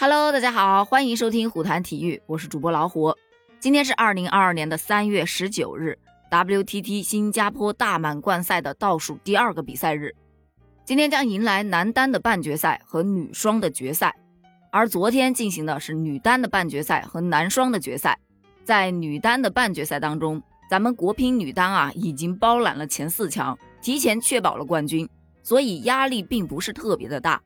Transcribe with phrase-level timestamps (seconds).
[0.00, 3.12] Hello，大家好，欢迎收听虎谈体育，我是主播老虎。
[3.58, 5.98] 今天是二零二二年的三月十九日
[6.30, 10.14] ，WTT 新加坡大满贯赛的倒数第二个比赛日。
[10.84, 14.14] 今天将迎来男单的半决赛和女双的决赛，
[14.70, 18.16] 而昨天进行的是女单的半决赛和男双的决赛。
[18.62, 20.40] 在女单的半决赛当中，
[20.70, 25.08] 咱们国乒女单啊已经包揽了前四强，提前确保了冠军，
[25.42, 27.42] 所以压力并不是特别的大。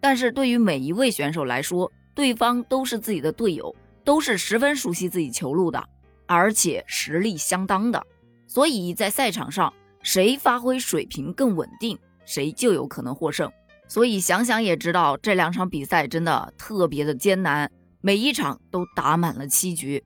[0.00, 5.82] 但是对于每一位选手来说，对方都是自己的队友，都是十分熟悉自己球路的，
[6.26, 8.02] 而且实力相当的，
[8.46, 13.50] 所以在赛场上谁发挥水平更稳定，谁就有可能获胜。
[13.88, 17.70] 所以想想也知道，这两场比赛真的特别的艰难，
[18.00, 20.02] 每一场都打满了七局。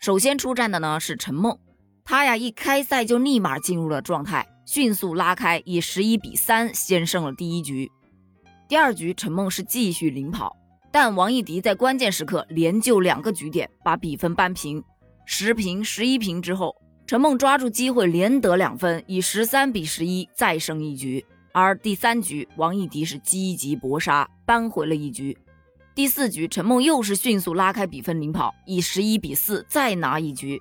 [0.00, 1.56] 首先出战的呢是陈梦，
[2.04, 7.90] 他呀一开赛就立马进入了状态，迅速拉开，以十一比三先胜了第一局。
[8.72, 10.56] 第二局，陈梦是继续领跑，
[10.90, 14.82] 但王艺迪在关键时刻连救两个局点，把比分扳平，
[15.26, 16.74] 十平十一平之后，
[17.06, 21.22] 陈梦抓住机会连得两分，以十三比十一再胜一局。
[21.52, 25.36] 而第三局，王艺迪是积极搏杀，扳回了一局。
[25.94, 30.58] 第四局，陈梦又是迅速拉开比分领跑，以十一比四再拿一局，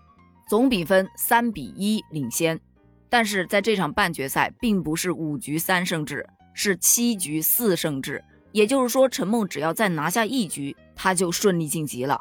[0.49, 2.59] 总比分三比一领先。
[3.07, 6.27] 但是在这场半决赛，并不是五局三胜制。
[6.53, 12.19] 是七局四胜制，也就是说，陈梦只要再拿下一局，他就顺利晋级了。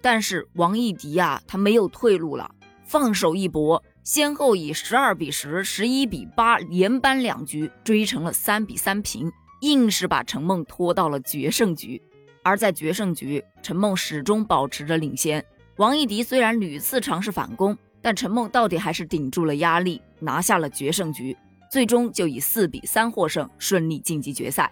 [0.00, 2.50] 但是王艺迪呀，他没有退路了，
[2.84, 12.00] 放手一搏，先后以十二比十、十一比八连扳两局，追成了三比三平，硬是把陈梦拖到了决胜局。
[12.42, 15.44] 而在决胜局，陈梦始终保持着领先。
[15.76, 21.36] 王艺迪虽然屡次尝试反攻，但陈梦到底还是顶住了压力，拿下了决胜局。
[21.70, 24.70] 最终就以四比三获胜，顺利晋级决赛。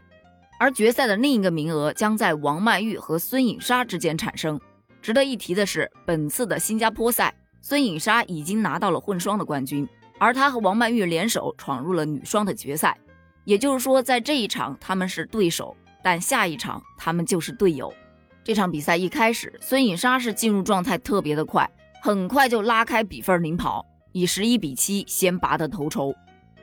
[0.59, 4.61] 而决赛的另一个名额将在王曼玉和孙颖莎之间产生。
[5.01, 7.33] 值得一提的是，本次的新加坡赛，
[7.63, 12.99] 孙颖莎已经拿到了混双的冠军，而她和王曼玉联手闯入了女双的决赛。
[13.45, 17.95] 也就是说，在这一场他们是对手，但下一场他们就是队友。
[18.43, 21.71] 这场比赛一开始，孙颖莎是进入状态特别的快，
[22.03, 26.13] 很快就拉开比分领跑，以十一比七先拔得头筹。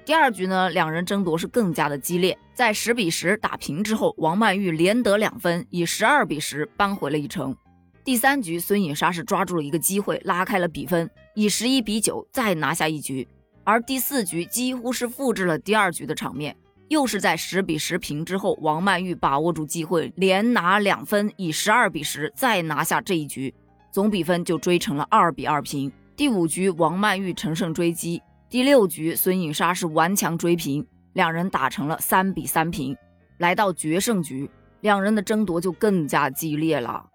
[0.06, 7.56] 第二局呢，两人争夺是更加的激烈，在十比十打平之后，王曼玉连得两分，以十二比十扳回了一城。
[8.04, 13.28] 第三局，孙颖莎是抓住了一个机会，拉开了比分，以十一比九再拿下一局。
[13.64, 16.56] 而第四局几乎是复制了第二局的场面，
[16.90, 23.52] 又是在十比十平之后，王曼玉把握住机会，连拿两分，以十二比十再拿下这一局，
[23.92, 25.92] 总比分就追成了二比二平。
[26.16, 28.22] 第五局，王曼玉乘胜追击。
[28.50, 32.96] 第六局，孙颖莎是顽强追平，两人打成了三比三平。
[33.40, 34.50] 来到决胜局，
[34.82, 37.06] 两人的争夺就更加激烈了。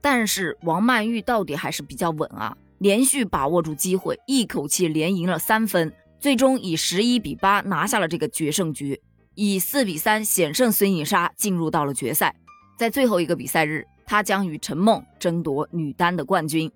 [0.00, 9.00] 但是王曼玉到底还是比较稳啊，连续把握住机会，一口气连赢了三分，最终以十一比八拿下了这个决胜局，
[9.34, 12.36] 以四比三险胜孙颖莎进入到了决赛。
[12.78, 16.70] 在最后一个比赛日，她将与陈梦争夺女单的冠军。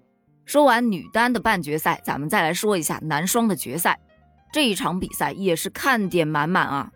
[0.45, 3.99] 说完女单的半决赛，咱们再来说一下男双的决赛。
[4.53, 6.91] 这一场比赛也是看点满满啊！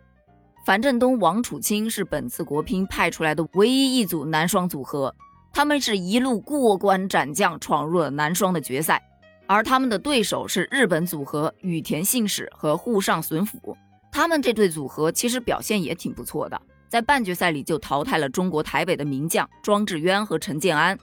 [0.65, 5.15] 樊振东、王楚钦是本次国乒派出来的唯一一组男双组合，
[5.53, 9.01] 他们是一路过关斩将，闯入了男双的决赛。
[9.47, 13.77] 而他们的对手是日本组合羽田信史和沪上隼辅，
[14.11, 20.97] 他们这对组合其实表现也挺不错的，在半决赛里就淘汰了中国台北的名将庄智渊和陈建安。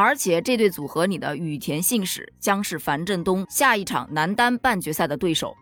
[0.00, 5.52] 而且这对组合里的羽田信史将是樊振东下一场男单半决赛的对手，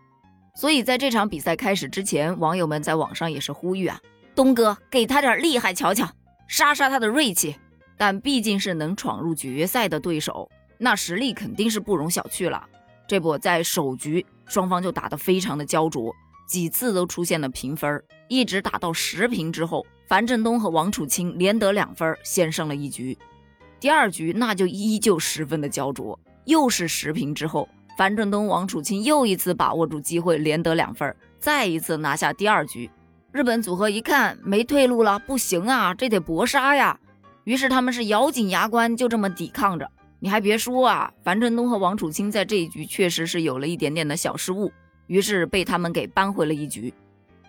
[0.54, 3.98] 所以在这场比赛开始之前，网友们在网上也是呼吁啊，
[4.34, 6.06] 东哥给他点厉害瞧瞧，
[6.48, 7.56] 杀杀他的锐气。
[7.96, 12.62] 但毕竟是能闯入决赛的对手，那实力肯定是不容小觑了。
[13.08, 16.14] 这不在首局双方就打得非常的焦灼，
[16.46, 23.16] 几次都出现了平分，一直打到十平之后，樊振东和王楚钦连得两分，先胜了一局。
[23.86, 32.90] 第二局那就依旧十分的焦灼，又是十平之后，樊振东、王楚钦又一次把握住机会，连得两分，再一次拿下第二局。
[33.30, 36.98] 日本组合一看没退路了，不行啊，这得搏杀呀！
[37.44, 39.88] 于是他们是咬紧牙关，就这么抵抗着。
[40.18, 44.72] 你还别说啊，樊振东和王楚钦在这一局确实是有了一点点的小失误，
[45.06, 46.92] 于是被他们给扳回了一局。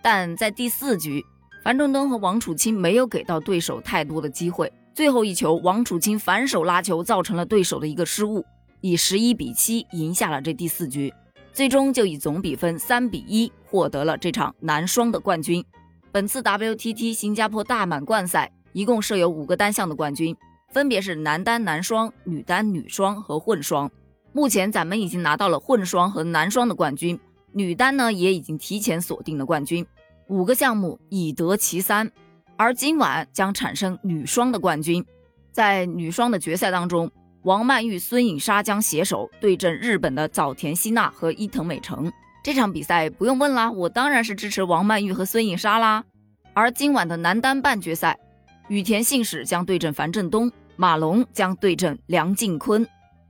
[0.03, 1.25] 但在第四局，
[1.63, 4.71] 樊振东和王楚钦没有给到对手太多的机会。
[4.97, 8.43] 最后一球，王楚钦反手拉球，造成了对手的一个失误，
[8.81, 11.13] 以十一比七赢下了这第四局，
[11.53, 15.63] 最终就以总比分三比一获得了这场男双的冠军。
[16.11, 20.35] 本次 WTT 新加坡大满贯赛一共设有五个单项的冠军，
[20.73, 23.91] 分别是男单、男双、女单、女双和混双。
[24.33, 27.19] 目前咱们已经拿到了混双和男双的冠军，
[27.51, 29.85] 女单呢也已经提前锁定了冠军，
[30.25, 32.11] 五个项目已得其三。
[32.57, 35.05] 而今晚将产生女双的冠军，
[35.51, 37.09] 在女双的决赛当中，
[37.43, 42.11] 王曼玉、孙颖莎将携手对阵日本的早田希娜和伊藤美诚。
[42.43, 46.03] 这场比赛不用问啦，我当然是支持王曼玉和孙颖莎啦。
[46.55, 48.17] 而今晚的男单半决赛，
[48.69, 52.87] 羽田信使将对阵樊振东，马龙将对阵梁靖昆。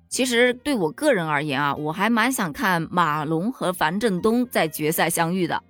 [0.07, 5.61] 其实对我个人而言啊，我还蛮想看马龙和樊振东在决赛相遇的。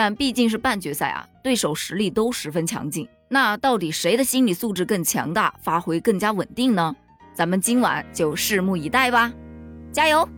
[0.00, 3.08] 但毕竟是半决赛啊，对手实力都十分强劲。
[3.26, 6.94] 那到底谁的心理素质更强大，发挥更加稳定呢？
[7.34, 9.32] 咱们今晚就拭目以待吧，
[9.90, 10.28] 加油！